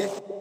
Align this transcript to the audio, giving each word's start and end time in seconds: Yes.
Yes. 0.00 0.39